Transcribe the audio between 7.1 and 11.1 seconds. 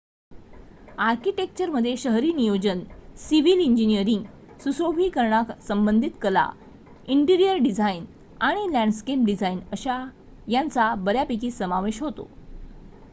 interior design आणि landscape design यांचा